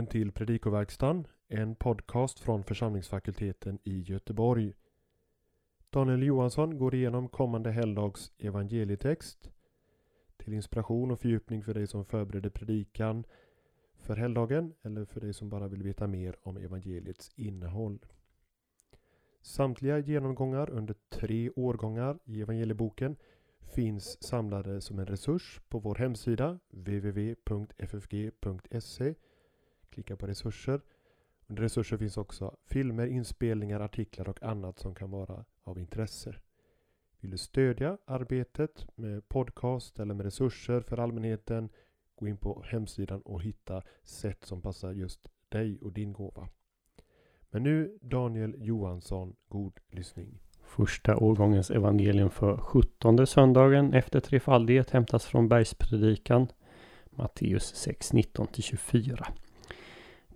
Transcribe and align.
välkommen 0.00 0.12
till 0.12 0.32
Predikoverkstan, 0.32 1.26
en 1.48 1.74
podcast 1.74 2.40
från 2.40 2.64
församlingsfakulteten 2.64 3.78
i 3.84 4.00
Göteborg. 4.00 4.74
Daniel 5.90 6.22
Johansson 6.22 6.78
går 6.78 6.94
igenom 6.94 7.28
kommande 7.28 7.70
helgdags 7.70 8.32
evangelietext 8.38 9.50
till 10.36 10.54
inspiration 10.54 11.10
och 11.10 11.20
fördjupning 11.20 11.62
för 11.62 11.74
dig 11.74 11.86
som 11.86 12.04
förbereder 12.04 12.50
predikan 12.50 13.24
för 13.96 14.16
helgdagen 14.16 14.74
eller 14.82 15.04
för 15.04 15.20
dig 15.20 15.32
som 15.34 15.48
bara 15.48 15.68
vill 15.68 15.82
veta 15.82 16.06
mer 16.06 16.36
om 16.42 16.56
evangeliets 16.56 17.30
innehåll. 17.36 17.98
Samtliga 19.42 19.98
genomgångar 19.98 20.70
under 20.70 20.94
tre 21.08 21.50
årgångar 21.50 22.18
i 22.24 22.40
evangelieboken 22.40 23.16
finns 23.74 24.22
samlade 24.22 24.80
som 24.80 24.98
en 24.98 25.06
resurs 25.06 25.60
på 25.68 25.78
vår 25.78 25.94
hemsida 25.94 26.58
www.ffg.se. 26.70 27.74
Klicka 29.90 30.16
på 30.16 30.26
resurser. 30.26 30.80
Under 31.46 31.62
resurser 31.62 31.96
finns 31.96 32.16
också 32.16 32.56
filmer, 32.64 33.06
inspelningar, 33.06 33.80
artiklar 33.80 34.28
och 34.28 34.42
annat 34.42 34.78
som 34.78 34.94
kan 34.94 35.10
vara 35.10 35.44
av 35.64 35.78
intresse. 35.78 36.34
Vill 37.20 37.30
du 37.30 37.38
stödja 37.38 37.98
arbetet 38.04 38.86
med 38.94 39.28
podcast 39.28 39.98
eller 39.98 40.14
med 40.14 40.24
resurser 40.24 40.80
för 40.80 40.98
allmänheten 40.98 41.68
gå 42.16 42.28
in 42.28 42.36
på 42.36 42.64
hemsidan 42.66 43.20
och 43.20 43.42
hitta 43.42 43.82
sätt 44.02 44.44
som 44.44 44.62
passar 44.62 44.92
just 44.92 45.30
dig 45.48 45.78
och 45.80 45.92
din 45.92 46.12
gåva. 46.12 46.48
Men 47.50 47.62
nu 47.62 47.98
Daniel 48.02 48.54
Johansson, 48.58 49.36
god 49.48 49.80
lyssning. 49.88 50.38
Första 50.62 51.16
årgångens 51.16 51.70
evangelium 51.70 52.30
för 52.30 52.56
sjuttonde 52.56 53.26
söndagen 53.26 53.94
efter 53.94 54.20
trefaldighet 54.20 54.90
hämtas 54.90 55.26
från 55.26 55.48
Bergspredikan 55.48 56.48
Matteus 57.10 57.74
6, 57.74 58.12
19-24. 58.12 59.26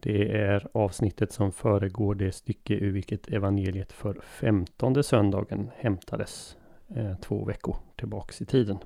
Det 0.05 0.33
är 0.33 0.67
avsnittet 0.73 1.33
som 1.33 1.53
föregår 1.53 2.15
det 2.15 2.33
stycke 2.33 2.75
ur 2.75 2.93
vilket 2.93 3.29
evangeliet 3.29 3.93
för 3.93 4.21
femtonde 4.21 5.03
söndagen 5.03 5.71
hämtades 5.77 6.57
eh, 6.97 7.15
två 7.17 7.45
veckor 7.45 7.77
tillbaks 7.97 8.43
i 8.43 8.47
tiden. 8.47 8.79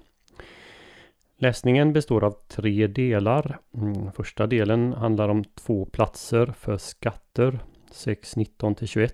Läsningen 1.36 1.92
består 1.92 2.24
av 2.24 2.30
tre 2.48 2.86
delar. 2.86 3.58
Mm, 3.74 4.12
första 4.12 4.46
delen 4.46 4.92
handlar 4.92 5.28
om 5.28 5.44
två 5.44 5.84
platser 5.84 6.46
för 6.46 6.76
skatter 6.76 7.58
6.19-21. 7.92 9.10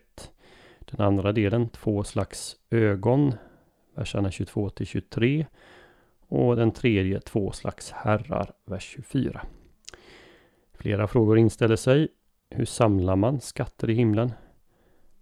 Den 0.78 1.06
andra 1.06 1.32
delen 1.32 1.68
två 1.68 2.04
slags 2.04 2.56
ögon, 2.70 3.34
verserna 3.94 4.30
22 4.30 4.70
till 4.70 4.86
23. 4.86 5.46
Och 6.28 6.56
den 6.56 6.70
tredje 6.70 7.20
två 7.20 7.52
slags 7.52 7.90
herrar, 7.90 8.52
vers 8.64 8.84
24. 8.84 9.40
Flera 10.84 11.06
frågor 11.06 11.38
inställer 11.38 11.76
sig. 11.76 12.08
Hur 12.50 12.64
samlar 12.64 13.16
man 13.16 13.40
skatter 13.40 13.90
i 13.90 13.94
himlen? 13.94 14.32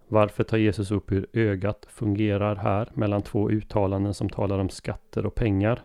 Varför 0.08 0.44
tar 0.44 0.58
Jesus 0.58 0.90
upp 0.90 1.12
hur 1.12 1.26
ögat 1.32 1.86
fungerar 1.88 2.56
här 2.56 2.90
mellan 2.94 3.22
två 3.22 3.50
uttalanden 3.50 4.14
som 4.14 4.28
talar 4.28 4.58
om 4.58 4.68
skatter 4.68 5.26
och 5.26 5.34
pengar? 5.34 5.82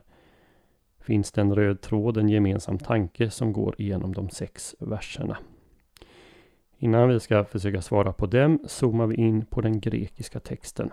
Finns 1.00 1.32
det 1.32 1.42
en 1.42 1.56
röd 1.56 1.82
tråd, 1.82 2.18
en 2.18 2.30
gemensam 2.30 2.78
tanke 2.78 3.30
som 3.30 3.54
går 3.54 3.76
igenom 3.78 4.14
de 4.14 4.30
sex 4.30 4.76
verserna? 4.80 5.38
Innan 6.78 7.10
vi 7.10 7.20
ska 7.20 7.46
försöka 7.46 7.82
svara 7.82 8.14
på 8.14 8.26
dem 8.26 8.60
zoomar 8.66 9.08
vi 9.08 9.16
in 9.16 9.46
på 9.46 9.62
den 9.62 9.80
grekiska 9.80 10.40
texten. 10.40 10.90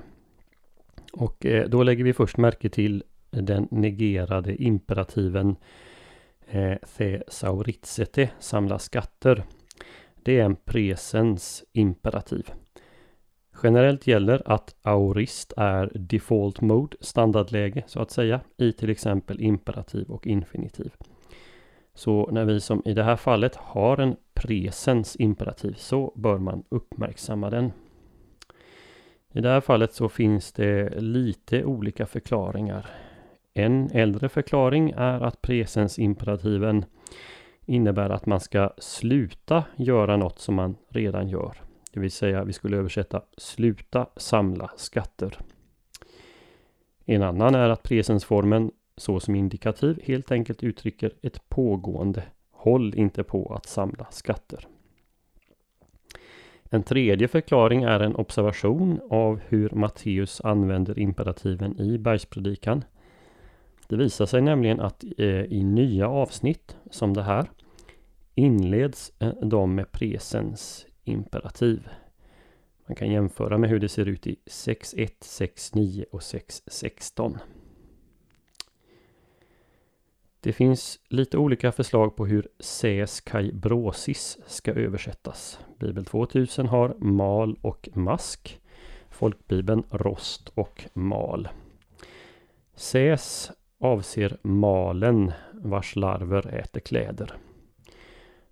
Och 1.13 1.47
eh, 1.47 1.69
då 1.69 1.83
lägger 1.83 2.05
vi 2.05 2.13
först 2.13 2.37
märke 2.37 2.69
till 2.69 3.05
den 3.31 3.69
negerade 3.71 4.63
imperativen 4.63 5.57
Eh, 6.47 6.77
thesauritsete, 6.97 8.31
samla 8.39 8.79
skatter. 8.79 9.45
Det 10.23 10.41
är 10.41 10.45
en 10.45 10.57
presens 10.57 11.65
imperativ. 11.73 12.51
Generellt 13.63 14.07
gäller 14.07 14.43
att 14.47 14.75
aurist 14.83 15.53
är 15.57 15.91
default 15.95 16.61
mode, 16.61 16.97
standardläge 17.01 17.83
så 17.87 18.01
att 18.01 18.11
säga, 18.11 18.41
i 18.57 18.73
till 18.73 18.91
exempel 18.91 19.41
imperativ 19.41 20.11
och 20.11 20.27
infinitiv. 20.27 20.93
Så 21.95 22.31
när 22.33 22.45
vi 22.45 22.61
som 22.61 22.83
i 22.85 22.95
det 22.95 23.03
här 23.03 23.17
fallet 23.17 23.57
har 23.57 23.99
en 23.99 24.17
presens 24.35 25.17
imperativ 25.19 25.73
så 25.73 26.13
bör 26.17 26.39
man 26.39 26.65
uppmärksamma 26.69 27.51
den. 27.51 27.73
I 29.33 29.41
det 29.41 29.49
här 29.49 29.61
fallet 29.61 29.93
så 29.93 30.09
finns 30.09 30.53
det 30.53 31.01
lite 31.01 31.65
olika 31.65 32.07
förklaringar. 32.07 32.87
En 33.55 33.91
äldre 33.93 34.29
förklaring 34.29 34.91
är 34.97 35.21
att 35.21 35.43
presensimperativen 35.43 36.85
innebär 37.67 38.11
att 38.11 38.27
man 38.27 38.41
ska 38.41 38.71
sluta 38.79 39.65
göra 39.77 40.17
något 40.17 40.39
som 40.39 40.55
man 40.55 40.77
redan 40.89 41.29
gör. 41.29 41.57
Det 41.93 42.01
vill 42.01 42.11
säga 42.11 42.45
vi 42.45 42.53
skulle 42.53 42.77
översätta 42.77 43.23
sluta 43.37 44.07
samla 44.17 44.71
skatter. 44.77 45.39
En 47.05 47.23
annan 47.23 47.55
är 47.55 47.69
att 47.69 47.83
presensformen 47.83 48.71
så 48.97 49.21
som 49.21 49.35
indikativ 49.35 50.01
helt 50.05 50.33
enkelt 50.33 50.63
uttrycker 50.63 51.13
ett 51.23 51.49
pågående. 51.49 52.23
Håll 52.51 52.95
inte 52.95 53.23
på 53.23 53.55
att 53.55 53.67
samla 53.67 54.07
skatter. 54.11 54.67
En 56.71 56.83
tredje 56.83 57.29
förklaring 57.29 57.83
är 57.83 58.01
en 58.01 58.17
observation 58.17 59.01
av 59.11 59.41
hur 59.49 59.71
Matteus 59.71 60.41
använder 60.41 60.99
imperativen 60.99 61.81
i 61.81 61.99
bergspredikan. 61.99 62.85
Det 63.89 63.97
visar 63.97 64.27
sig 64.27 64.41
nämligen 64.41 64.81
att 64.81 65.05
eh, 65.19 65.27
i 65.27 65.65
nya 65.65 66.09
avsnitt 66.09 66.77
som 66.91 67.15
det 67.15 67.23
här 67.23 67.51
inleds 68.35 69.13
eh, 69.19 69.35
de 69.43 69.75
med 69.75 69.93
presens 69.93 70.87
imperativ. 71.05 71.89
Man 72.87 72.97
kan 72.97 73.11
jämföra 73.13 73.59
med 73.59 73.71
hur 73.71 73.81
det 73.81 73.89
ser 73.89 74.09
ut 74.09 74.27
i 74.27 74.37
6.1, 74.47 75.11
6.9 75.21 76.05
och 76.11 76.21
6.16. 76.21 77.39
Det 80.41 80.53
finns 80.53 81.01
lite 81.09 81.39
olika 81.39 81.73
förslag 81.73 82.17
på 82.17 82.27
hur 82.27 82.49
ses 82.59 83.21
kai 83.21 83.53
brosis 83.53 84.39
ska 84.47 84.73
översättas. 84.73 85.59
Bibel 85.79 86.05
2000 86.05 86.67
har 86.67 86.95
mal 86.99 87.59
och 87.63 87.89
mask. 87.95 88.61
Folkbibeln 89.11 89.85
rost 89.91 90.49
och 90.55 90.85
mal. 90.95 91.49
Ses 92.75 93.53
avser 93.85 94.37
malen 94.43 95.33
vars 95.53 95.97
larver 95.97 96.55
äter 96.55 96.81
kläder. 96.81 97.33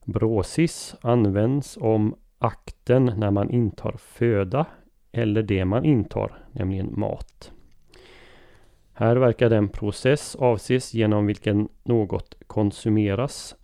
Bråsis 0.04 0.94
används 1.00 1.78
om 1.81 2.15
akten 2.38 3.04
när 3.16 3.31
man 3.31 3.50
intar 3.50 3.93
föda 3.98 4.66
eller 5.12 5.43
det 5.43 5.65
man 5.65 5.84
intar, 5.84 6.44
nämligen 6.53 7.00
mat. 7.00 7.53
Här 8.93 9.16
verkar 9.16 9.50
den 9.50 9.69
process 9.69 10.37
avses 10.37 10.94
genom 10.94 11.26
vilken 11.26 11.69
något 11.82 12.34
konsumeras. 12.47 13.56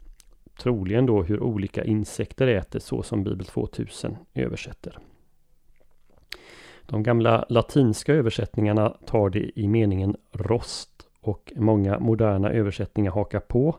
Troligen 0.58 1.06
då 1.06 1.22
hur 1.22 1.42
olika 1.42 1.84
insekter 1.84 2.46
äter 2.46 2.78
så 2.78 3.02
som 3.02 3.24
Bibel 3.24 3.46
2000 3.46 4.16
översätter. 4.34 4.98
De 6.86 7.02
gamla 7.02 7.46
latinska 7.48 8.14
översättningarna 8.14 8.96
tar 9.06 9.30
det 9.30 9.60
i 9.60 9.68
meningen 9.68 10.16
rost 10.32 10.97
och 11.20 11.52
många 11.56 11.98
moderna 11.98 12.50
översättningar 12.50 13.10
hakar 13.10 13.40
på. 13.40 13.76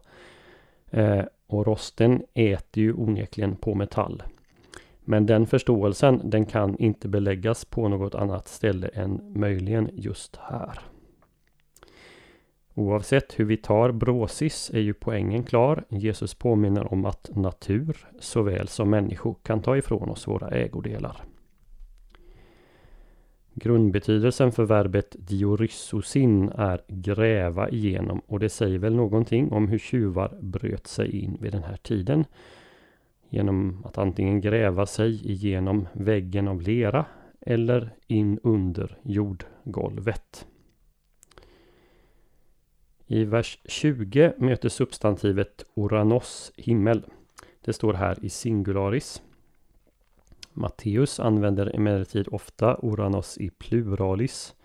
Eh, 0.91 1.23
och 1.47 1.67
rosten 1.67 2.23
äter 2.33 2.83
ju 2.83 2.93
onekligen 2.93 3.55
på 3.55 3.75
metall. 3.75 4.23
Men 4.99 5.25
den 5.25 5.47
förståelsen 5.47 6.21
den 6.23 6.45
kan 6.45 6.77
inte 6.77 7.07
beläggas 7.07 7.65
på 7.65 7.87
något 7.87 8.15
annat 8.15 8.47
ställe 8.47 8.87
än 8.87 9.21
möjligen 9.39 9.89
just 9.93 10.35
här. 10.35 10.79
Oavsett 12.73 13.39
hur 13.39 13.45
vi 13.45 13.57
tar 13.57 13.91
bråsis 13.91 14.71
är 14.73 14.79
ju 14.79 14.93
poängen 14.93 15.43
klar. 15.43 15.83
Jesus 15.89 16.33
påminner 16.33 16.93
om 16.93 17.05
att 17.05 17.29
natur 17.35 18.07
såväl 18.19 18.67
som 18.67 18.89
människor 18.89 19.35
kan 19.43 19.61
ta 19.61 19.77
ifrån 19.77 20.09
oss 20.09 20.27
våra 20.27 20.49
ägodelar. 20.49 21.23
Grundbetydelsen 23.53 24.51
för 24.51 24.65
verbet 24.65 25.15
dioryssosin 25.19 26.49
är 26.49 26.81
gräva 26.87 27.69
igenom 27.69 28.21
och 28.27 28.39
det 28.39 28.49
säger 28.49 28.79
väl 28.79 28.95
någonting 28.95 29.51
om 29.51 29.67
hur 29.67 29.79
tjuvar 29.79 30.37
bröt 30.41 30.87
sig 30.87 31.23
in 31.23 31.37
vid 31.41 31.51
den 31.51 31.63
här 31.63 31.77
tiden. 31.77 32.25
Genom 33.29 33.85
att 33.85 33.97
antingen 33.97 34.41
gräva 34.41 34.85
sig 34.85 35.31
igenom 35.31 35.87
väggen 35.93 36.47
av 36.47 36.61
lera 36.61 37.05
eller 37.41 37.93
in 38.07 38.39
under 38.43 38.97
jordgolvet. 39.03 40.45
I 43.07 43.23
vers 43.23 43.59
20 43.65 44.33
möter 44.37 44.69
substantivet 44.69 45.63
oranos 45.73 46.51
himmel. 46.57 47.05
Det 47.61 47.73
står 47.73 47.93
här 47.93 48.17
i 48.25 48.29
singularis. 48.29 49.21
Matteus 50.59 51.19
använder 51.19 51.75
emellertid 51.75 52.27
ofta 52.31 52.75
oranos 52.75 53.37
i 53.37 53.49
pluralis. 53.49 54.55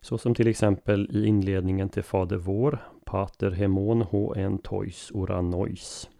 Så 0.00 0.18
som 0.18 0.34
till 0.34 0.48
exempel 0.48 1.08
i 1.10 1.26
inledningen 1.26 1.88
till 1.88 2.02
Fader 2.02 2.36
vår, 2.36 2.78
Pater 3.04 3.50
hemon 3.50 4.02
hn 4.02 4.58
tois 4.58 5.10
oranois. 5.14 6.10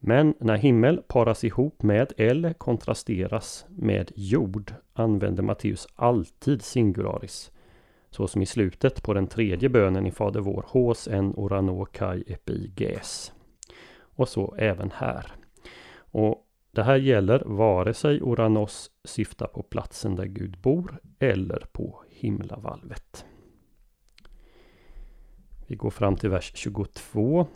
Men 0.00 0.34
när 0.38 0.56
himmel 0.56 1.02
paras 1.08 1.44
ihop 1.44 1.82
med 1.82 2.12
eller 2.16 2.52
kontrasteras 2.52 3.66
med 3.68 4.12
jord 4.14 4.74
använder 4.92 5.42
Matteus 5.42 5.86
alltid 5.94 6.62
singularis. 6.62 7.50
Så 8.10 8.28
som 8.28 8.42
i 8.42 8.46
slutet 8.46 9.02
på 9.02 9.14
den 9.14 9.26
tredje 9.26 9.68
bönen 9.68 10.06
i 10.06 10.10
Fader 10.10 10.40
vår, 10.40 10.64
Hos 10.68 11.08
en 11.08 11.34
orano 11.36 11.84
kai 11.84 12.24
epiges. 12.26 13.32
Och 14.00 14.28
så 14.28 14.54
även 14.58 14.90
här. 14.94 15.32
Och 16.10 16.44
det 16.70 16.82
här 16.82 16.96
gäller 16.96 17.42
vare 17.46 17.94
sig 17.94 18.22
Oranos 18.22 18.90
syftar 19.04 19.46
på 19.46 19.62
platsen 19.62 20.16
där 20.16 20.24
Gud 20.24 20.58
bor 20.58 21.00
eller 21.18 21.66
på 21.72 22.02
himlavalvet. 22.08 23.24
Vi 25.66 25.76
går 25.76 25.90
fram 25.90 26.16
till 26.16 26.30
vers 26.30 26.52
22. 26.54 27.46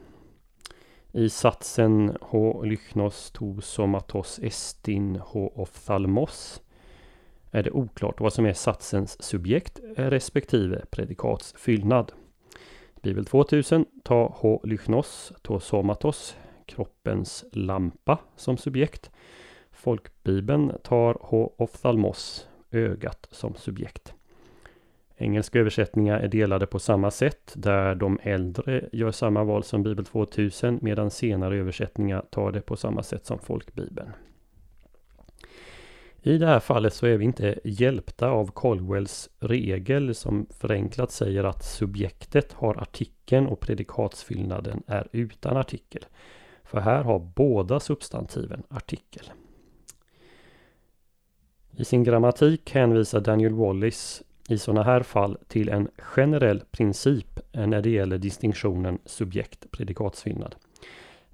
I 1.12 1.28
satsen 1.28 2.16
H 2.20 2.62
lychnos 2.62 3.30
to 3.30 3.60
somatos 3.60 4.38
estin 4.42 5.16
H 5.16 5.52
ophthalmos 5.56 6.62
är 7.50 7.62
det 7.62 7.70
oklart 7.70 8.20
vad 8.20 8.32
som 8.32 8.46
är 8.46 8.52
satsens 8.52 9.22
subjekt 9.22 9.80
respektive 9.96 10.84
predikatsfyllnad. 10.90 12.12
Bibel 13.02 13.24
2000 13.24 13.86
tar 14.02 14.34
H 14.36 14.60
lychnos 14.64 15.32
to 15.42 15.60
somatos 15.60 16.36
kroppens 16.74 17.44
lampa 17.52 18.18
som 18.36 18.56
subjekt. 18.56 19.10
Folkbibeln 19.70 20.72
tar 20.82 21.16
H 21.20 21.54
ophthalmos 21.58 22.48
ögat 22.70 23.28
som 23.30 23.54
subjekt. 23.54 24.14
Engelska 25.16 25.58
översättningar 25.58 26.20
är 26.20 26.28
delade 26.28 26.66
på 26.66 26.78
samma 26.78 27.10
sätt 27.10 27.52
där 27.56 27.94
de 27.94 28.18
äldre 28.22 28.88
gör 28.92 29.10
samma 29.10 29.44
val 29.44 29.64
som 29.64 29.82
Bibel 29.82 30.04
2000 30.04 30.78
medan 30.82 31.10
senare 31.10 31.56
översättningar 31.56 32.24
tar 32.30 32.52
det 32.52 32.60
på 32.60 32.76
samma 32.76 33.02
sätt 33.02 33.26
som 33.26 33.38
folkbibeln. 33.38 34.10
I 36.24 36.38
det 36.38 36.46
här 36.46 36.60
fallet 36.60 36.94
så 36.94 37.06
är 37.06 37.16
vi 37.16 37.24
inte 37.24 37.58
hjälpta 37.64 38.28
av 38.28 38.46
Colwells 38.46 39.30
regel 39.38 40.14
som 40.14 40.46
förenklat 40.60 41.10
säger 41.10 41.44
att 41.44 41.64
subjektet 41.64 42.52
har 42.52 42.82
artikeln 42.82 43.46
och 43.46 43.60
predikatsfyllnaden 43.60 44.82
är 44.86 45.08
utan 45.12 45.56
artikel. 45.56 46.04
För 46.72 46.80
här 46.80 47.04
har 47.04 47.18
båda 47.18 47.80
substantiven 47.80 48.62
artikel. 48.68 49.32
I 51.70 51.84
sin 51.84 52.04
grammatik 52.04 52.74
hänvisar 52.74 53.20
Daniel 53.20 53.54
Wallis 53.54 54.22
i 54.48 54.58
sådana 54.58 54.82
här 54.82 55.02
fall 55.02 55.38
till 55.48 55.68
en 55.68 55.88
generell 55.96 56.60
princip 56.70 57.40
när 57.52 57.82
det 57.82 57.90
gäller 57.90 58.18
distinktionen 58.18 58.98
subjekt-predikatsfyllnad. 59.04 60.54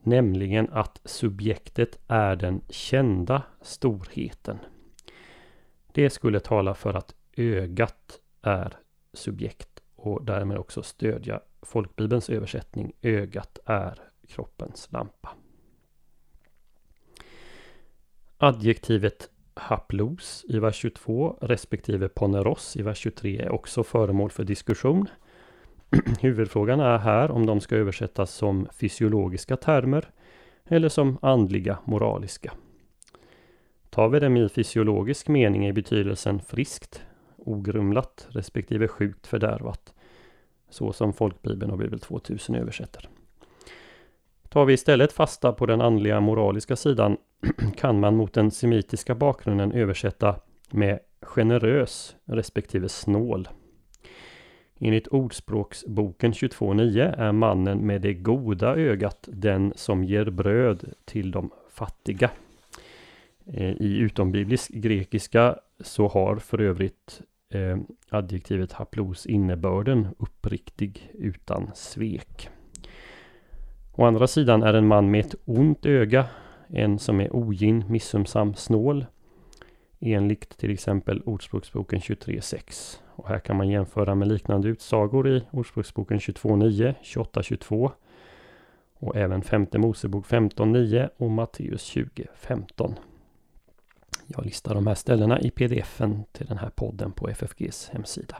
Nämligen 0.02 0.68
att 0.72 1.00
subjektet 1.04 1.98
är 2.08 2.36
den 2.36 2.60
kända 2.68 3.42
storheten. 3.60 4.58
Det 5.92 6.10
skulle 6.10 6.40
tala 6.40 6.74
för 6.74 6.94
att 6.94 7.14
ögat 7.36 8.20
är 8.42 8.76
subjekt 9.12 9.82
och 9.96 10.24
därmed 10.24 10.58
också 10.58 10.82
stödja 10.82 11.40
folkbibelns 11.62 12.30
översättning 12.30 12.92
ögat 13.02 13.58
är 13.64 14.07
kroppens 14.28 14.92
lampa. 14.92 15.30
Adjektivet 18.38 19.30
haplos 19.54 20.44
i 20.48 20.58
vers 20.58 20.76
22 20.76 21.38
respektive 21.40 22.08
poneros 22.08 22.76
i 22.76 22.82
vers 22.82 22.98
23 22.98 23.38
är 23.38 23.52
också 23.52 23.84
föremål 23.84 24.30
för 24.30 24.44
diskussion. 24.44 25.06
Huvudfrågan 26.20 26.80
är 26.80 26.98
här 26.98 27.30
om 27.30 27.46
de 27.46 27.60
ska 27.60 27.76
översättas 27.76 28.34
som 28.34 28.68
fysiologiska 28.72 29.56
termer 29.56 30.10
eller 30.64 30.88
som 30.88 31.18
andliga 31.22 31.78
moraliska. 31.84 32.52
Tar 33.90 34.08
vi 34.08 34.20
dem 34.20 34.36
i 34.36 34.48
fysiologisk 34.48 35.28
mening 35.28 35.66
i 35.66 35.72
betydelsen 35.72 36.40
friskt, 36.40 37.02
ogrumlat 37.36 38.26
respektive 38.30 38.88
sjukt 38.88 39.26
fördärvat. 39.26 39.94
Så 40.70 40.92
som 40.92 41.12
folkbibeln 41.12 41.70
och 41.70 41.78
Bibel 41.78 42.00
2000 42.00 42.54
översätter. 42.54 43.08
Tar 44.48 44.64
vi 44.64 44.72
istället 44.72 45.12
fasta 45.12 45.52
på 45.52 45.66
den 45.66 45.80
andliga 45.80 46.20
moraliska 46.20 46.76
sidan 46.76 47.16
kan 47.76 48.00
man 48.00 48.16
mot 48.16 48.32
den 48.32 48.50
semitiska 48.50 49.14
bakgrunden 49.14 49.72
översätta 49.72 50.40
med 50.70 50.98
generös 51.22 52.16
respektive 52.24 52.88
snål. 52.88 53.48
Enligt 54.80 55.08
Ordspråksboken 55.08 56.32
22.9 56.32 57.14
är 57.18 57.32
mannen 57.32 57.78
med 57.86 58.00
det 58.00 58.14
goda 58.14 58.76
ögat 58.76 59.28
den 59.32 59.72
som 59.76 60.04
ger 60.04 60.30
bröd 60.30 60.92
till 61.04 61.30
de 61.30 61.50
fattiga. 61.70 62.30
Eh, 63.46 63.72
I 63.72 63.98
utombiblisk 63.98 64.70
grekiska 64.70 65.58
så 65.80 66.08
har 66.08 66.36
för 66.36 66.60
övrigt 66.60 67.20
eh, 67.52 67.78
adjektivet 68.08 68.72
haplos 68.72 69.26
innebörden 69.26 70.08
uppriktig 70.18 71.10
utan 71.14 71.70
svek. 71.74 72.48
Å 73.98 74.04
andra 74.04 74.26
sidan 74.26 74.62
är 74.62 74.74
en 74.74 74.86
man 74.86 75.10
med 75.10 75.20
ett 75.20 75.34
ont 75.44 75.86
öga 75.86 76.26
en 76.68 76.98
som 76.98 77.20
är 77.20 77.36
ogin, 77.36 77.84
missumsam, 77.88 78.54
snål. 78.54 79.06
Enligt 80.00 80.58
till 80.58 80.70
exempel 80.70 81.22
Ordspråksboken 81.22 82.00
23.6. 82.00 82.98
Och 83.14 83.28
här 83.28 83.38
kan 83.38 83.56
man 83.56 83.68
jämföra 83.68 84.14
med 84.14 84.28
liknande 84.28 84.68
utsagor 84.68 85.28
i 85.28 85.42
Ordspråksboken 85.50 86.18
22.9, 86.18 86.94
28.22 87.02 87.90
och 88.94 89.16
även 89.16 89.42
femte 89.42 89.78
Mosebok 89.78 90.26
15.9 90.26 91.08
och 91.16 91.30
Matteus 91.30 91.96
20.15. 91.96 92.94
Jag 94.26 94.44
listar 94.44 94.74
de 94.74 94.86
här 94.86 94.94
ställena 94.94 95.40
i 95.40 95.50
pdfen 95.50 96.24
till 96.32 96.46
den 96.46 96.58
här 96.58 96.70
podden 96.70 97.12
på 97.12 97.28
FFGs 97.28 97.88
hemsida. 97.88 98.36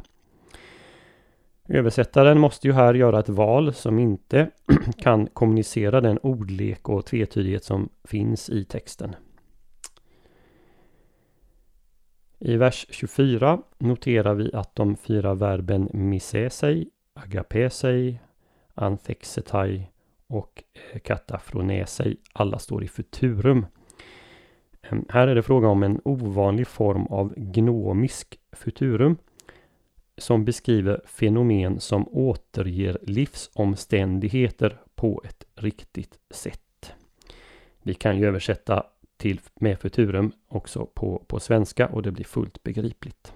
Översättaren 1.71 2.41
måste 2.41 2.67
ju 2.67 2.73
här 2.73 2.95
göra 2.95 3.21
ett 3.21 3.29
val 3.29 3.75
som 3.75 3.99
inte 3.99 4.51
kan 4.99 5.27
kommunicera 5.27 6.01
den 6.01 6.19
ordlek 6.19 6.89
och 6.89 7.07
tvetydighet 7.07 7.65
som 7.65 7.89
finns 8.05 8.51
i 8.51 8.65
texten. 8.65 9.17
I 12.39 12.57
vers 12.57 12.87
24 12.91 13.63
noterar 13.79 14.35
vi 14.35 14.51
att 14.55 14.75
de 14.75 14.97
fyra 14.97 15.35
verben 15.35 15.89
misesei, 15.93 16.91
sig, 17.71 18.23
anthexetai 18.75 19.89
och 20.27 20.63
eh, 20.93 21.01
katafronesei 21.01 22.17
alla 22.33 22.59
står 22.59 22.85
i 22.85 22.89
futurum. 22.89 23.67
Ehm, 24.83 25.05
här 25.09 25.29
är 25.29 25.35
det 25.35 25.43
fråga 25.43 25.69
om 25.69 25.83
en 25.83 26.01
ovanlig 26.05 26.67
form 26.67 27.07
av 27.07 27.35
gnomisk 27.37 28.39
futurum 28.53 29.17
som 30.19 30.45
beskriver 30.45 31.01
fenomen 31.05 31.81
som 31.81 32.09
återger 32.09 32.99
livsomständigheter 33.03 34.81
på 34.95 35.23
ett 35.25 35.45
riktigt 35.55 36.19
sätt. 36.31 36.93
Vi 37.83 37.95
kan 37.95 38.19
ju 38.19 38.27
översätta 38.27 38.87
till 39.17 39.41
med 39.55 39.79
futurum 39.79 40.33
också 40.49 40.87
på, 40.87 41.25
på 41.27 41.41
svenska 41.41 41.89
och 41.89 42.03
det 42.03 42.11
blir 42.13 42.25
fullt 42.25 42.63
begripligt. 42.63 43.33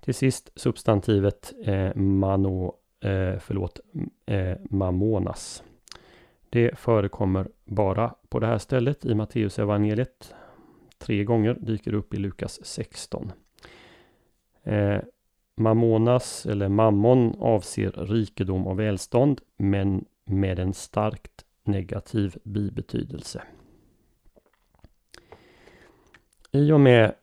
Till 0.00 0.14
sist 0.14 0.50
substantivet 0.56 1.52
eh, 1.64 1.94
mano, 1.94 2.74
eh, 3.00 3.38
förlåt, 3.40 3.80
eh, 4.26 4.56
mamonas. 4.70 5.62
Det 6.50 6.78
förekommer 6.78 7.48
bara 7.64 8.14
på 8.28 8.38
det 8.38 8.46
här 8.46 8.58
stället 8.58 9.04
i 9.04 9.14
Matteus 9.14 9.58
evangeliet. 9.58 10.34
Tre 10.98 11.24
gånger 11.24 11.54
dyker 11.54 11.90
det 11.90 11.96
upp 11.96 12.14
i 12.14 12.16
Lukas 12.16 12.60
16. 12.64 13.32
Eh, 14.68 15.00
mammonas 15.56 16.46
eller 16.46 16.68
mammon 16.68 17.34
avser 17.38 17.90
rikedom 17.90 18.66
och 18.66 18.78
välstånd 18.78 19.40
men 19.56 20.04
med 20.24 20.58
en 20.58 20.74
starkt 20.74 21.44
negativ 21.64 22.36
bibetydelse. 22.42 23.42
I 26.52 26.72
och 26.72 26.80
med 26.80 27.14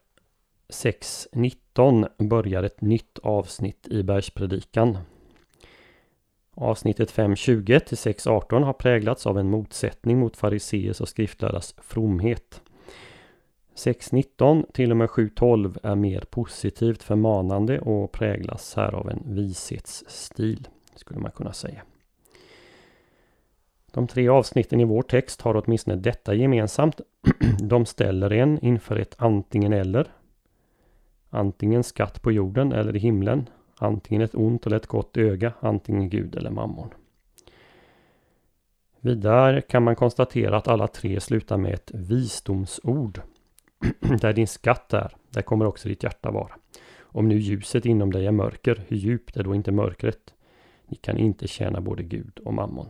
6.19 0.67 2.27
börjar 2.27 2.63
ett 2.63 2.81
nytt 2.81 3.19
avsnitt 3.19 3.87
i 3.87 4.03
Bergspredikan. 4.03 4.97
Avsnittet 6.53 7.11
5.20 7.11 7.79
till 7.79 7.97
6.18 7.97 8.63
har 8.63 8.73
präglats 8.73 9.27
av 9.27 9.37
en 9.39 9.49
motsättning 9.49 10.19
mot 10.19 10.37
fariseers 10.37 11.01
och 11.01 11.09
skriftlärdas 11.09 11.75
fromhet. 11.77 12.61
6.19 13.75 14.71
till 14.71 14.91
och 14.91 14.97
med 14.97 15.09
7.12 15.09 15.77
är 15.83 15.95
mer 15.95 16.23
positivt 16.29 17.03
förmanande 17.03 17.79
och 17.79 18.11
präglas 18.11 18.75
här 18.75 18.95
av 18.95 19.09
en 19.09 19.23
vishetsstil, 19.25 20.67
skulle 20.95 21.19
man 21.19 21.31
kunna 21.31 21.53
säga. 21.53 21.81
De 23.91 24.07
tre 24.07 24.29
avsnitten 24.29 24.81
i 24.81 24.83
vår 24.83 25.01
text 25.01 25.41
har 25.41 25.63
åtminstone 25.65 25.95
detta 25.95 26.33
gemensamt. 26.33 27.01
De 27.59 27.85
ställer 27.85 28.33
en 28.33 28.59
inför 28.59 28.95
ett 28.95 29.15
antingen 29.17 29.73
eller. 29.73 30.07
Antingen 31.29 31.83
skatt 31.83 32.21
på 32.21 32.31
jorden 32.31 32.71
eller 32.71 32.95
i 32.95 32.99
himlen. 32.99 33.49
Antingen 33.77 34.21
ett 34.21 34.35
ont 34.35 34.65
eller 34.65 34.77
ett 34.77 34.87
gott 34.87 35.17
öga. 35.17 35.53
Antingen 35.59 36.09
Gud 36.09 36.35
eller 36.35 36.51
mammon. 36.51 36.89
Vidare 38.99 39.61
kan 39.61 39.83
man 39.83 39.95
konstatera 39.95 40.57
att 40.57 40.67
alla 40.67 40.87
tre 40.87 41.19
slutar 41.19 41.57
med 41.57 41.73
ett 41.73 41.91
visdomsord. 41.93 43.21
där 44.21 44.33
din 44.33 44.47
skatt 44.47 44.93
är, 44.93 45.15
där 45.29 45.41
kommer 45.41 45.65
också 45.65 45.89
ditt 45.89 46.03
hjärta 46.03 46.31
vara. 46.31 46.51
Om 46.99 47.27
nu 47.27 47.37
ljuset 47.37 47.85
inom 47.85 48.11
dig 48.11 48.25
är 48.25 48.31
mörker, 48.31 48.83
hur 48.87 48.97
djupt 48.97 49.37
är 49.37 49.43
då 49.43 49.55
inte 49.55 49.71
mörkret? 49.71 50.33
Ni 50.87 50.95
kan 50.95 51.17
inte 51.17 51.47
tjäna 51.47 51.81
både 51.81 52.03
Gud 52.03 52.39
och 52.45 52.53
mammon. 52.53 52.87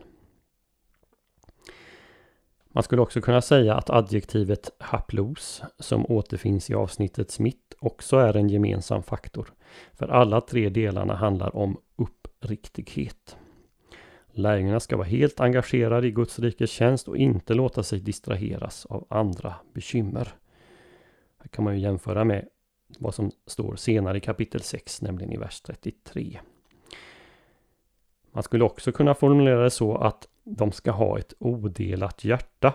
Man 2.76 2.84
skulle 2.84 3.02
också 3.02 3.22
kunna 3.22 3.42
säga 3.42 3.76
att 3.76 3.90
adjektivet 3.90 4.72
haplos, 4.80 5.64
som 5.80 6.06
återfinns 6.06 6.70
i 6.70 6.74
avsnittets 6.74 7.40
mitt, 7.40 7.74
också 7.80 8.18
är 8.18 8.38
en 8.38 8.50
gemensam 8.50 9.04
faktor. 9.04 9.54
För 9.94 10.08
alla 10.08 10.42
tre 10.42 10.70
delarna 10.70 11.16
handlar 11.16 11.56
om 11.56 11.78
uppriktighet. 11.96 13.38
Lärjungarna 14.32 14.80
ska 14.80 14.98
vara 14.98 15.08
helt 15.08 15.40
engagerade 15.40 16.08
i 16.08 16.12
Guds 16.12 16.40
rikes 16.40 16.72
tjänst 16.72 17.08
och 17.08 17.18
inte 17.18 17.54
låta 17.54 17.84
sig 17.84 18.00
distraheras 18.00 18.86
av 18.86 19.08
andra 19.10 19.56
bekymmer. 19.74 20.34
Här 21.46 21.50
kan 21.50 21.64
man 21.64 21.76
ju 21.76 21.80
jämföra 21.80 22.24
med 22.24 22.48
vad 23.00 23.16
som 23.16 23.32
står 23.46 23.76
senare 23.76 24.18
i 24.18 24.22
kapitel 24.22 24.62
6, 24.62 25.02
nämligen 25.02 25.34
i 25.34 25.38
vers 25.38 25.62
33. 25.62 26.40
Man 28.32 28.44
skulle 28.44 28.64
också 28.64 28.92
kunna 28.92 29.16
formulera 29.16 29.64
det 29.64 29.70
så 29.70 29.98
att 29.98 30.28
de 30.44 30.72
ska 30.72 30.92
ha 30.92 31.20
ett 31.20 31.34
odelat 31.40 32.24
hjärta. 32.24 32.74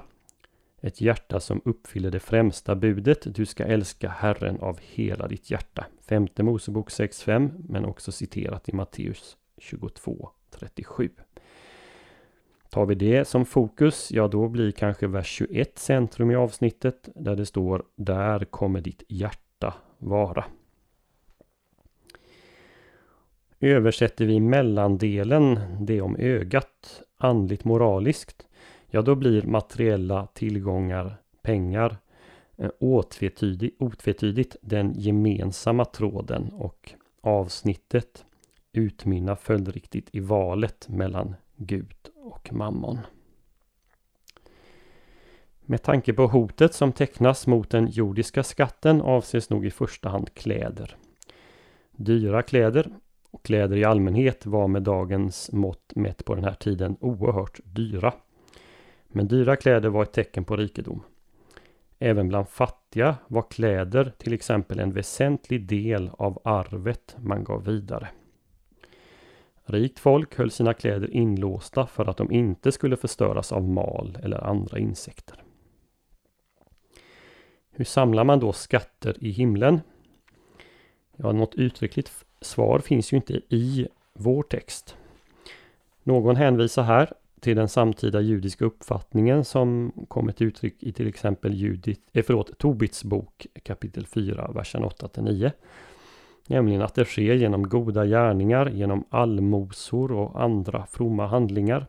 Ett 0.80 1.00
hjärta 1.00 1.40
som 1.40 1.62
uppfyller 1.64 2.10
det 2.10 2.20
främsta 2.20 2.74
budet. 2.74 3.34
Du 3.34 3.46
ska 3.46 3.64
älska 3.64 4.08
Herren 4.08 4.60
av 4.60 4.78
hela 4.80 5.28
ditt 5.28 5.50
hjärta. 5.50 5.86
Femte 6.08 6.42
Mosebok 6.42 6.90
6.5 6.90 7.64
men 7.68 7.84
också 7.84 8.12
citerat 8.12 8.68
i 8.68 8.72
Matteus 8.72 9.36
22.37. 9.56 11.10
Tar 12.70 12.86
vi 12.86 12.94
det 12.94 13.24
som 13.24 13.46
fokus, 13.46 14.10
ja 14.12 14.28
då 14.28 14.48
blir 14.48 14.70
kanske 14.70 15.06
vers 15.06 15.26
21 15.26 15.78
centrum 15.78 16.30
i 16.30 16.36
avsnittet 16.36 17.08
där 17.14 17.36
det 17.36 17.46
står 17.46 17.82
Där 17.96 18.44
kommer 18.44 18.80
ditt 18.80 19.02
hjärta 19.08 19.74
vara. 19.98 20.44
Översätter 23.60 24.24
vi 24.24 24.40
mellandelen, 24.40 25.60
det 25.80 26.00
om 26.00 26.16
ögat, 26.16 27.02
andligt 27.16 27.64
moraliskt, 27.64 28.48
ja 28.90 29.02
då 29.02 29.14
blir 29.14 29.42
materiella 29.42 30.26
tillgångar, 30.26 31.16
pengar, 31.42 31.96
eh, 32.56 32.70
otvetydigt, 32.78 33.82
otvetydigt 33.82 34.56
den 34.60 34.92
gemensamma 34.92 35.84
tråden 35.84 36.48
och 36.52 36.94
avsnittet 37.20 38.24
utmynnar 38.72 39.36
följdriktigt 39.36 40.08
i 40.12 40.20
valet 40.20 40.88
mellan 40.88 41.34
Gud 41.56 42.09
och 42.22 42.52
mammon. 42.52 42.98
Med 45.60 45.82
tanke 45.82 46.12
på 46.12 46.26
hotet 46.26 46.74
som 46.74 46.92
tecknas 46.92 47.46
mot 47.46 47.70
den 47.70 47.86
jordiska 47.86 48.42
skatten 48.42 49.02
avses 49.02 49.50
nog 49.50 49.66
i 49.66 49.70
första 49.70 50.08
hand 50.08 50.34
kläder. 50.34 50.96
Dyra 51.92 52.42
kläder 52.42 52.90
och 53.30 53.42
kläder 53.42 53.76
i 53.76 53.84
allmänhet 53.84 54.46
var 54.46 54.68
med 54.68 54.82
dagens 54.82 55.52
mått 55.52 55.92
mätt 55.94 56.24
på 56.24 56.34
den 56.34 56.44
här 56.44 56.54
tiden 56.54 56.96
oerhört 57.00 57.60
dyra. 57.64 58.14
Men 59.08 59.28
dyra 59.28 59.56
kläder 59.56 59.88
var 59.88 60.02
ett 60.02 60.12
tecken 60.12 60.44
på 60.44 60.56
rikedom. 60.56 61.02
Även 61.98 62.28
bland 62.28 62.48
fattiga 62.48 63.16
var 63.26 63.50
kläder 63.50 64.12
till 64.18 64.32
exempel 64.32 64.78
en 64.78 64.92
väsentlig 64.92 65.66
del 65.66 66.10
av 66.18 66.40
arvet 66.44 67.16
man 67.18 67.44
gav 67.44 67.64
vidare. 67.64 68.08
Rikt 69.70 69.98
folk 69.98 70.36
höll 70.38 70.50
sina 70.50 70.74
kläder 70.74 71.10
inlåsta 71.10 71.86
för 71.86 72.06
att 72.06 72.16
de 72.16 72.32
inte 72.32 72.72
skulle 72.72 72.96
förstöras 72.96 73.52
av 73.52 73.68
mal 73.68 74.18
eller 74.22 74.44
andra 74.44 74.78
insekter. 74.78 75.42
Hur 77.70 77.84
samlar 77.84 78.24
man 78.24 78.40
då 78.40 78.52
skatter 78.52 79.16
i 79.20 79.30
himlen? 79.30 79.80
Ja, 81.16 81.32
något 81.32 81.54
uttryckligt 81.54 82.24
svar 82.40 82.78
finns 82.78 83.12
ju 83.12 83.16
inte 83.16 83.40
i 83.48 83.88
vår 84.12 84.42
text. 84.42 84.96
Någon 86.02 86.36
hänvisar 86.36 86.82
här 86.82 87.12
till 87.40 87.56
den 87.56 87.68
samtida 87.68 88.20
judiska 88.20 88.64
uppfattningen 88.64 89.44
som 89.44 89.92
kommer 90.08 90.32
till 90.32 90.46
uttryck 90.46 90.82
i 90.82 90.92
till 90.92 91.06
exempel 91.06 91.54
Judith, 91.54 92.00
eh, 92.12 92.24
förlåt, 92.26 92.58
Tobits 92.58 93.04
bok 93.04 93.46
kapitel 93.62 94.06
4, 94.06 94.50
versen 94.54 94.84
8-9. 94.84 95.52
Nämligen 96.50 96.82
att 96.82 96.94
det 96.94 97.04
sker 97.04 97.34
genom 97.34 97.68
goda 97.68 98.06
gärningar, 98.06 98.70
genom 98.70 99.04
allmosor 99.10 100.12
och 100.12 100.42
andra 100.42 100.86
fromma 100.86 101.26
handlingar. 101.26 101.86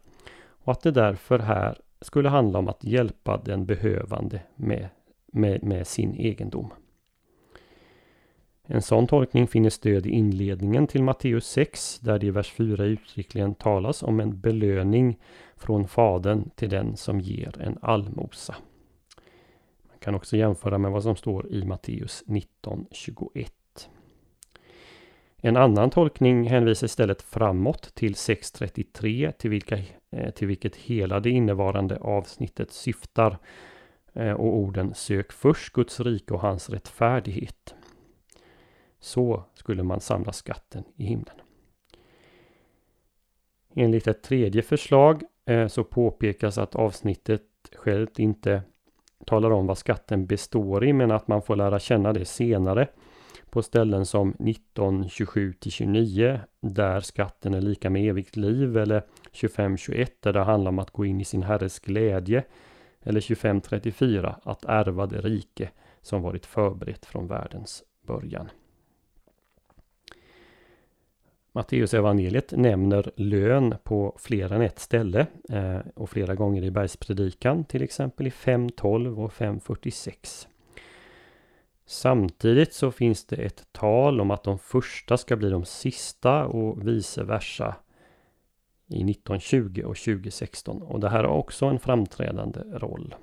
Och 0.64 0.72
att 0.72 0.82
det 0.82 0.92
därför 0.92 1.40
här 1.40 1.78
skulle 2.02 2.30
handla 2.30 2.60
om 2.60 2.68
att 2.68 2.84
hjälpa 2.84 3.42
den 3.46 3.66
behövande 3.66 4.42
med, 4.56 4.90
med, 5.32 5.64
med 5.64 5.88
sin 5.88 6.16
egendom. 6.16 6.74
En 8.64 8.82
sån 8.82 9.08
tolkning 9.08 9.48
finner 9.48 9.70
stöd 9.70 10.06
i 10.06 10.10
inledningen 10.10 10.88
till 10.88 11.04
Matteus 11.04 11.48
6 11.48 12.00
där 12.00 12.20
det 12.20 12.26
i 12.26 12.32
vers 12.32 12.52
4 12.52 12.86
uttryckligen 12.86 13.56
talas 13.56 14.04
om 14.04 14.20
en 14.20 14.40
belöning 14.40 15.20
från 15.56 15.88
Fadern 15.88 16.50
till 16.56 16.70
den 16.70 16.98
som 16.98 17.20
ger 17.20 17.62
en 17.62 17.78
allmosa. 17.82 18.56
Man 19.88 19.98
kan 20.00 20.16
också 20.16 20.38
jämföra 20.38 20.78
med 20.78 20.92
vad 20.92 21.04
som 21.04 21.16
står 21.16 21.48
i 21.48 21.66
Matteus 21.66 22.24
19.21. 22.28 23.48
En 25.44 25.58
annan 25.58 25.90
tolkning 25.90 26.48
hänvisar 26.48 26.86
istället 26.86 27.22
framåt 27.22 27.96
till 27.96 28.14
6.33 28.14 29.32
till, 29.32 29.50
vilka, 29.50 29.78
eh, 30.12 30.32
till 30.32 30.48
vilket 30.48 30.76
hela 30.76 31.20
det 31.20 31.30
innevarande 31.30 31.98
avsnittet 31.98 32.72
syftar 32.72 33.38
eh, 34.14 34.32
och 34.32 34.58
orden 34.58 34.94
Sök 34.94 35.32
först 35.32 35.74
Guds 35.74 36.00
rike 36.00 36.34
och 36.34 36.42
hans 36.42 36.70
rättfärdighet. 36.70 37.76
Så 39.00 39.44
skulle 39.54 39.84
man 39.84 40.02
samla 40.02 40.32
skatten 40.32 40.84
i 40.96 41.06
himlen. 41.06 41.36
Enligt 43.76 44.08
ett 44.08 44.24
tredje 44.24 44.62
förslag 44.62 45.24
eh, 45.46 45.68
så 45.68 45.84
påpekas 45.84 46.58
att 46.58 46.76
avsnittet 46.76 47.42
självt 47.76 48.20
inte 48.20 48.62
talar 49.26 49.52
om 49.52 49.68
vad 49.68 49.78
skatten 49.78 50.26
består 50.26 50.86
i 50.86 50.94
men 50.94 51.12
att 51.12 51.28
man 51.28 51.42
får 51.42 51.56
lära 51.56 51.80
känna 51.80 52.14
det 52.14 52.26
senare 52.26 52.88
på 53.52 53.62
ställen 53.62 54.06
som 54.06 54.30
1927 54.30 55.54
till 55.54 55.72
29 55.72 56.40
där 56.62 57.00
skatten 57.00 57.54
är 57.54 57.62
lika 57.62 57.90
med 57.90 58.10
evigt 58.10 58.36
liv 58.36 58.78
eller 58.78 59.00
2521 59.24 60.14
där 60.20 60.34
det 60.34 60.44
handlar 60.44 60.70
om 60.70 60.80
att 60.80 60.92
gå 60.92 61.06
in 61.06 61.22
i 61.22 61.26
sin 61.26 61.44
herres 61.44 61.80
glädje 61.80 62.44
eller 63.04 63.22
2534 63.22 64.36
att 64.44 64.66
ärva 64.66 65.08
det 65.08 65.22
rike 65.22 65.70
som 66.02 66.22
varit 66.22 66.46
förberett 66.46 67.06
från 67.06 67.28
världens 67.28 67.84
början. 68.08 68.50
Matteus 71.52 71.94
evangeliet 71.94 72.52
nämner 72.52 73.12
lön 73.16 73.76
på 73.84 74.16
fler 74.20 74.54
än 74.54 74.62
ett 74.62 74.80
ställe 74.80 75.28
eh, 75.50 75.80
och 75.96 76.10
flera 76.10 76.36
gånger 76.36 76.64
i 76.64 76.72
bergspredikan, 76.72 77.64
till 77.64 77.84
exempel 77.84 78.28
i 78.28 78.30
5.12 78.30 79.24
och 79.24 79.32
5.46. 79.32 80.48
Samtidigt 81.86 82.74
så 82.74 82.92
finns 82.92 83.26
det 83.26 83.36
ett 83.36 83.68
tal 83.72 84.22
om 84.22 84.32
att 84.32 84.44
de 84.44 84.60
första 84.60 85.18
ska 85.18 85.36
bli 85.36 85.50
de 85.50 85.66
sista 85.66 86.46
och 86.46 86.88
vice 86.88 87.24
versa 87.24 87.76
i 88.88 89.12
1920 89.12 89.82
och 89.86 89.98
2016 89.98 90.82
och 90.82 91.00
det 91.00 91.10
här 91.10 91.24
har 91.24 91.38
också 91.38 91.66
en 91.66 91.80
framträdande 91.80 92.60
roll. 92.60 93.16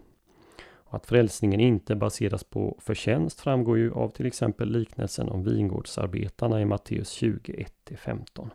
Och 0.88 0.94
att 0.94 1.06
frälsningen 1.06 1.60
inte 1.60 1.94
baseras 1.96 2.44
på 2.44 2.78
förtjänst 2.80 3.40
framgår 3.40 3.78
ju 3.78 3.92
av 3.92 4.08
till 4.08 4.26
exempel 4.26 4.70
liknelsen 4.70 5.28
om 5.28 5.44
vingårdsarbetarna 5.44 6.60
i 6.60 6.64
Matteus 6.64 7.10
20, 7.10 7.66
1-15. 7.90 8.50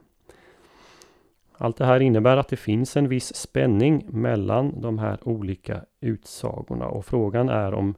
Allt 1.58 1.78
det 1.78 1.86
här 1.86 2.00
innebär 2.00 2.38
att 2.38 2.48
det 2.48 2.58
finns 2.58 2.98
en 2.98 3.10
viss 3.10 3.36
spänning 3.36 4.06
mellan 4.10 4.82
de 4.82 5.00
här 5.00 5.28
olika 5.28 5.86
utsagorna 6.02 6.88
och 6.88 7.06
frågan 7.06 7.50
är 7.50 7.74
om 7.74 7.96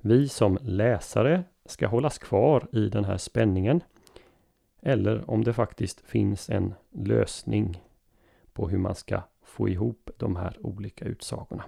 vi 0.00 0.28
som 0.28 0.58
läsare 0.62 1.44
ska 1.64 1.86
hållas 1.86 2.18
kvar 2.18 2.68
i 2.72 2.88
den 2.88 3.04
här 3.04 3.16
spänningen 3.16 3.82
eller 4.80 5.30
om 5.30 5.44
det 5.44 5.52
faktiskt 5.52 6.00
finns 6.00 6.50
en 6.50 6.74
lösning 6.90 7.82
på 8.52 8.68
hur 8.68 8.78
man 8.78 8.94
ska 8.94 9.22
få 9.42 9.68
ihop 9.68 10.10
de 10.16 10.36
här 10.36 10.56
olika 10.60 11.04
utsagorna. 11.04 11.64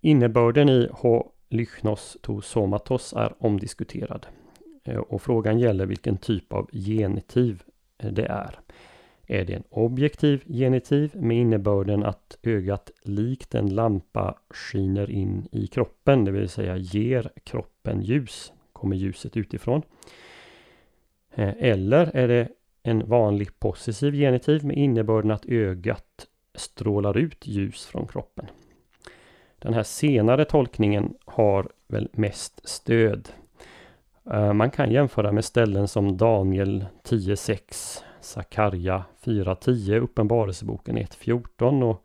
Innebörden 0.00 0.68
i 0.68 0.88
H. 0.92 1.32
lychnos 1.48 2.16
to 2.22 2.40
somatos 2.40 3.12
är 3.12 3.34
omdiskuterad. 3.38 4.26
Eh, 4.84 4.98
och 4.98 5.22
frågan 5.22 5.58
gäller 5.58 5.86
vilken 5.86 6.16
typ 6.16 6.52
av 6.52 6.70
genitiv 6.72 7.62
eh, 7.98 8.12
det 8.12 8.26
är. 8.26 8.60
Är 9.32 9.44
det 9.44 9.54
en 9.54 9.64
objektiv 9.70 10.42
genitiv 10.46 11.10
med 11.14 11.36
innebörden 11.36 12.04
att 12.04 12.38
ögat 12.42 12.90
likt 13.02 13.54
en 13.54 13.74
lampa 13.74 14.34
skiner 14.50 15.10
in 15.10 15.48
i 15.52 15.66
kroppen, 15.66 16.24
det 16.24 16.30
vill 16.30 16.48
säga 16.48 16.76
ger 16.76 17.30
kroppen 17.44 18.02
ljus, 18.02 18.52
kommer 18.72 18.96
ljuset 18.96 19.36
utifrån. 19.36 19.82
Eh, 21.34 21.54
eller 21.58 22.16
är 22.16 22.28
det 22.28 22.48
en 22.82 23.08
vanlig 23.08 23.60
possessiv 23.60 24.14
genitiv 24.14 24.64
med 24.64 24.76
innebörden 24.76 25.30
att 25.30 25.46
ögat 25.46 26.26
strålar 26.54 27.16
ut 27.16 27.46
ljus 27.46 27.86
från 27.86 28.06
kroppen. 28.06 28.46
Den 29.58 29.74
här 29.74 29.82
senare 29.82 30.44
tolkningen 30.44 31.14
har 31.24 31.68
väl 31.88 32.08
mest 32.12 32.68
stöd. 32.68 33.28
Eh, 34.30 34.52
man 34.52 34.70
kan 34.70 34.90
jämföra 34.90 35.32
med 35.32 35.44
ställen 35.44 35.88
som 35.88 36.16
Daniel 36.16 36.86
10.6, 37.04 38.04
Sakarja 38.20 39.04
4.10, 39.22 39.98
Uppenbarelseboken 39.98 40.98
1.14 40.98 41.82
och 41.82 42.04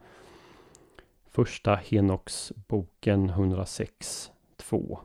Första 1.29 1.75
Henoksboken 1.75 3.29
106.2. 3.31 4.97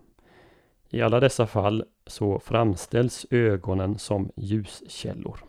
I 0.90 1.02
alla 1.02 1.20
dessa 1.20 1.46
fall 1.46 1.84
så 2.06 2.40
framställs 2.40 3.26
ögonen 3.30 3.98
som 3.98 4.30
ljuskällor. 4.36 5.44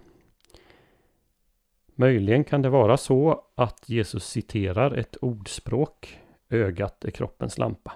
Möjligen 1.95 2.43
kan 2.43 2.61
det 2.61 2.69
vara 2.69 2.97
så 2.97 3.43
att 3.55 3.89
Jesus 3.89 4.25
citerar 4.25 4.91
ett 4.91 5.17
ordspråk 5.21 6.19
Ögat 6.49 7.05
är 7.05 7.11
kroppens 7.11 7.57
lampa. 7.57 7.91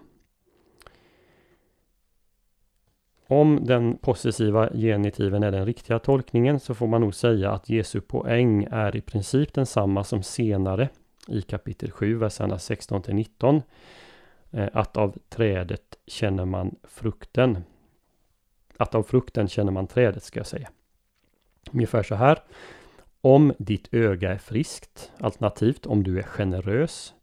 Om 3.27 3.59
den 3.65 3.97
possessiva 3.97 4.69
genitiven 4.73 5.43
är 5.43 5.51
den 5.51 5.65
riktiga 5.65 5.99
tolkningen 5.99 6.59
så 6.59 6.73
får 6.73 6.87
man 6.87 7.01
nog 7.01 7.15
säga 7.15 7.51
att 7.51 7.69
Jesu 7.69 8.01
poäng 8.01 8.67
är 8.71 8.95
i 8.95 9.01
princip 9.01 9.53
densamma 9.53 10.03
som 10.03 10.23
senare 10.23 10.89
i 11.27 11.41
kapitel 11.41 11.91
7, 11.91 12.17
verserna 12.17 12.59
16 12.59 13.01
till 13.01 13.15
19. 13.15 13.61
Eh, 14.51 14.67
att 14.73 14.97
av 14.97 15.17
trädet 15.29 15.97
känner 16.07 16.45
man 16.45 16.75
frukten. 16.83 17.63
Att 18.77 18.95
av 18.95 19.03
frukten 19.03 19.47
känner 19.47 19.71
man 19.71 19.87
trädet 19.87 20.23
ska 20.23 20.39
jag 20.39 20.47
säga. 20.47 20.69
Ungefär 21.71 22.03
så 22.03 22.15
här. 22.15 22.39
Om 23.21 23.53
ditt 23.57 23.93
öga 23.93 24.33
är 24.33 24.37
friskt, 24.37 25.11
alternativt 25.19 25.85
om 25.85 26.03
du 26.03 26.19
är 26.19 26.23
generös, 26.23 27.13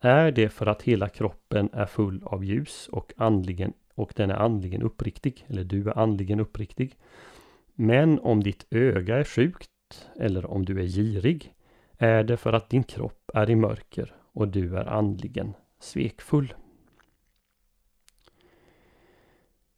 är 0.00 0.32
det 0.32 0.48
för 0.48 0.66
att 0.66 0.82
hela 0.82 1.08
kroppen 1.08 1.70
är 1.72 1.86
full 1.86 2.22
av 2.24 2.44
ljus 2.44 2.88
och, 2.92 3.12
andligen, 3.16 3.72
och 3.98 4.12
den 4.16 4.30
är 4.30 4.34
andligen 4.34 4.82
uppriktig, 4.82 5.46
eller 5.48 5.64
du 5.64 5.88
är 5.88 5.98
andligen 5.98 6.40
uppriktig. 6.40 6.96
Men 7.74 8.18
om 8.18 8.42
ditt 8.42 8.66
öga 8.70 9.16
är 9.16 9.24
sjukt, 9.24 9.70
eller 10.20 10.46
om 10.46 10.64
du 10.64 10.80
är 10.80 10.86
girig, 10.86 11.52
är 11.98 12.24
det 12.24 12.36
för 12.36 12.52
att 12.52 12.70
din 12.70 12.82
kropp 12.82 13.30
är 13.34 13.50
i 13.50 13.56
mörker 13.56 14.14
och 14.32 14.48
du 14.48 14.76
är 14.76 14.84
andligen 14.84 15.54
svekfull. 15.80 16.54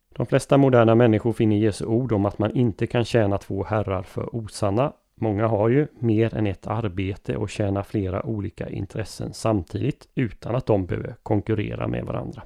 De 0.08 0.26
flesta 0.26 0.58
moderna 0.58 0.94
människor 0.94 1.32
finner 1.32 1.56
Jesu 1.56 1.84
ord 1.84 2.12
om 2.12 2.26
att 2.26 2.38
man 2.38 2.56
inte 2.56 2.86
kan 2.86 3.04
tjäna 3.04 3.38
två 3.38 3.64
herrar 3.64 4.02
för 4.02 4.36
osanna. 4.36 4.92
Många 5.14 5.46
har 5.46 5.68
ju 5.68 5.86
mer 5.98 6.34
än 6.34 6.46
ett 6.46 6.66
arbete 6.66 7.36
och 7.36 7.50
tjänar 7.50 7.82
flera 7.82 8.26
olika 8.26 8.68
intressen 8.68 9.32
samtidigt 9.32 10.08
utan 10.14 10.54
att 10.54 10.66
de 10.66 10.86
behöver 10.86 11.14
konkurrera 11.22 11.88
med 11.88 12.04
varandra. 12.04 12.42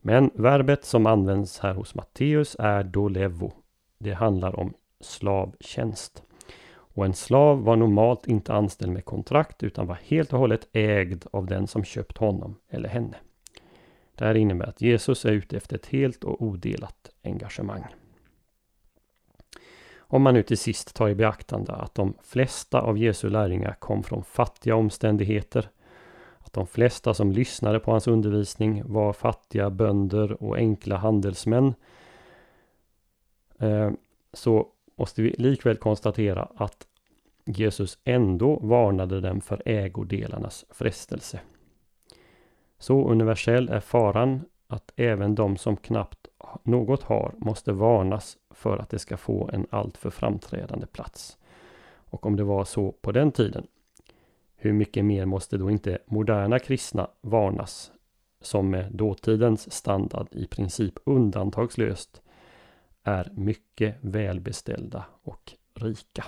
Men 0.00 0.30
verbet 0.34 0.84
som 0.84 1.06
används 1.06 1.58
här 1.58 1.74
hos 1.74 1.94
Matteus 1.94 2.56
är 2.58 2.82
dolevo. 2.82 3.52
Det 3.98 4.12
handlar 4.12 4.60
om 4.60 4.74
slavtjänst. 5.00 6.22
Och 6.72 7.04
en 7.04 7.14
slav 7.14 7.62
var 7.62 7.76
normalt 7.76 8.26
inte 8.26 8.52
anställd 8.52 8.92
med 8.92 9.04
kontrakt 9.04 9.62
utan 9.62 9.86
var 9.86 9.98
helt 10.04 10.32
och 10.32 10.38
hållet 10.38 10.68
ägd 10.72 11.24
av 11.32 11.46
den 11.46 11.66
som 11.66 11.84
köpt 11.84 12.18
honom 12.18 12.56
eller 12.68 12.88
henne. 12.88 13.16
Det 14.14 14.24
här 14.24 14.34
innebär 14.34 14.66
att 14.66 14.80
Jesus 14.80 15.24
är 15.24 15.32
ute 15.32 15.56
efter 15.56 15.76
ett 15.76 15.86
helt 15.86 16.24
och 16.24 16.42
odelat 16.42 17.10
engagemang. 17.24 17.84
Om 19.98 20.22
man 20.22 20.34
nu 20.34 20.42
till 20.42 20.58
sist 20.58 20.94
tar 20.94 21.08
i 21.08 21.14
beaktande 21.14 21.72
att 21.72 21.94
de 21.94 22.14
flesta 22.22 22.80
av 22.80 22.98
Jesu 22.98 23.28
lärjungar 23.28 23.76
kom 23.78 24.02
från 24.02 24.24
fattiga 24.24 24.76
omständigheter, 24.76 25.70
de 26.50 26.66
flesta 26.66 27.14
som 27.14 27.32
lyssnade 27.32 27.80
på 27.80 27.90
hans 27.90 28.06
undervisning 28.06 28.82
var 28.86 29.12
fattiga 29.12 29.70
bönder 29.70 30.42
och 30.42 30.56
enkla 30.56 30.96
handelsmän, 30.96 31.74
eh, 33.58 33.90
så 34.32 34.68
måste 34.96 35.22
vi 35.22 35.30
likväl 35.30 35.76
konstatera 35.76 36.48
att 36.56 36.86
Jesus 37.44 37.98
ändå 38.04 38.56
varnade 38.56 39.20
dem 39.20 39.40
för 39.40 39.62
ägodelarnas 39.64 40.64
frestelse. 40.70 41.40
Så 42.78 43.08
universell 43.08 43.68
är 43.68 43.80
faran 43.80 44.40
att 44.66 44.92
även 44.96 45.34
de 45.34 45.56
som 45.56 45.76
knappt 45.76 46.28
något 46.62 47.02
har 47.02 47.34
måste 47.36 47.72
varnas 47.72 48.38
för 48.50 48.78
att 48.78 48.90
det 48.90 48.98
ska 48.98 49.16
få 49.16 49.50
en 49.52 49.66
alltför 49.70 50.10
framträdande 50.10 50.86
plats. 50.86 51.38
Och 52.10 52.26
om 52.26 52.36
det 52.36 52.44
var 52.44 52.64
så 52.64 52.92
på 52.92 53.12
den 53.12 53.32
tiden, 53.32 53.66
hur 54.62 54.72
mycket 54.72 55.04
mer 55.04 55.26
måste 55.26 55.58
då 55.58 55.70
inte 55.70 55.98
moderna 56.06 56.58
kristna 56.58 57.10
varnas 57.20 57.92
som 58.40 58.70
med 58.70 58.92
dåtidens 58.92 59.72
standard 59.72 60.28
i 60.30 60.46
princip 60.46 60.94
undantagslöst 61.04 62.22
är 63.02 63.30
mycket 63.32 63.96
välbeställda 64.00 65.04
och 65.22 65.52
rika. 65.74 66.24